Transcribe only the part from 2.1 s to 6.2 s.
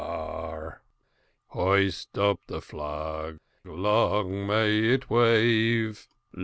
up the flag, long may it wave!